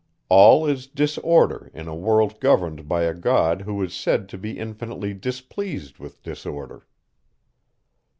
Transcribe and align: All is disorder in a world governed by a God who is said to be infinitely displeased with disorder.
All 0.29 0.65
is 0.65 0.87
disorder 0.87 1.69
in 1.75 1.87
a 1.87 1.93
world 1.93 2.39
governed 2.39 2.87
by 2.87 3.03
a 3.03 3.13
God 3.13 3.61
who 3.61 3.83
is 3.83 3.93
said 3.93 4.27
to 4.29 4.37
be 4.39 4.57
infinitely 4.57 5.13
displeased 5.13 5.99
with 5.99 6.23
disorder. 6.23 6.87